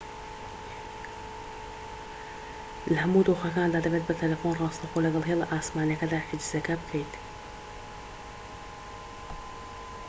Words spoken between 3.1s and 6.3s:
دۆخەکاندا دەبێت بە تەلەفۆن راستەوخۆ لەگەڵ هێڵە ئاسمانیەکەدا